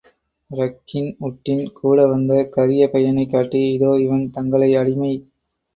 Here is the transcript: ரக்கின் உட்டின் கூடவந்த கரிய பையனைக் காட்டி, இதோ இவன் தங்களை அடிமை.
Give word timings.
ரக்கின் 0.51 1.11
உட்டின் 1.19 1.71
கூடவந்த 1.73 2.49
கரிய 2.49 2.89
பையனைக் 2.89 3.29
காட்டி, 3.29 3.73
இதோ 3.73 3.99
இவன் 3.99 4.29
தங்களை 4.29 4.75
அடிமை. 4.75 5.13